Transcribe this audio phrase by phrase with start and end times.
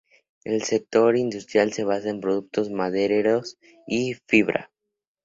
[0.43, 4.71] El sector industrial se basa en productos madereros y fibra.